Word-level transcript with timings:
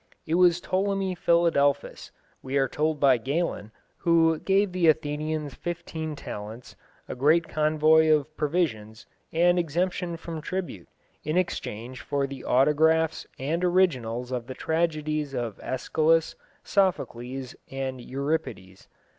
It 0.25 0.33
was 0.33 0.59
Ptolemy 0.59 1.13
Philadelphus, 1.13 2.11
we 2.41 2.57
are 2.57 2.67
told 2.67 2.99
by 2.99 3.17
Galen, 3.19 3.71
who 3.99 4.39
gave 4.39 4.71
the 4.71 4.87
Athenians 4.87 5.53
fifteen 5.53 6.15
talents, 6.15 6.75
a 7.07 7.13
great 7.13 7.47
convoy 7.47 8.09
of 8.09 8.35
provisions, 8.35 9.05
and 9.31 9.59
exemption 9.59 10.17
from 10.17 10.41
tribute, 10.41 10.87
in 11.23 11.37
exchange 11.37 12.01
for 12.01 12.25
the 12.25 12.43
autographs 12.43 13.27
and 13.37 13.63
originals 13.63 14.31
of 14.31 14.47
the 14.47 14.55
tragedies 14.55 15.35
of 15.35 15.59
Æschylus, 15.59 16.33
Sophocles, 16.63 17.55
and 17.69 18.01
Euripides. 18.01 18.87